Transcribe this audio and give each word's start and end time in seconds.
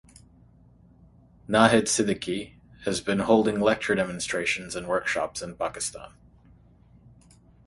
Nahid 1.47 1.83
Siddiqui 1.85 2.55
has 2.85 3.01
been 3.01 3.19
holding 3.19 3.59
lecture 3.59 3.93
demonstrations 3.93 4.75
and 4.75 4.87
workshops 4.87 5.43
in 5.43 5.55
Pakistan. 5.55 6.15